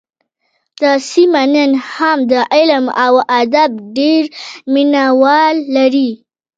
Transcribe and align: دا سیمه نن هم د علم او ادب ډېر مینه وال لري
دا 0.81 0.91
سیمه 1.09 1.43
نن 1.53 1.71
هم 1.93 2.17
د 2.31 2.33
علم 2.53 2.85
او 3.05 3.13
ادب 3.41 3.71
ډېر 3.97 4.23
مینه 4.73 5.03
وال 5.21 5.55
لري 5.75 6.09